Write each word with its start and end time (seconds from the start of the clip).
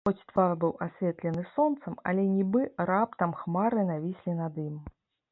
Хоць 0.07 0.25
твар 0.29 0.53
быў 0.61 0.71
асветлены 0.85 1.43
сонцам, 1.57 1.97
але 2.11 2.23
нібы 2.37 2.61
раптам 2.91 3.35
хмары 3.41 3.83
навіслі 3.91 4.33
над 4.41 4.57
ім. 4.65 4.75